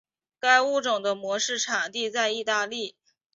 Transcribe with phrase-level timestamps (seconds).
[0.39, 2.95] 该物种的模式产地在意大利。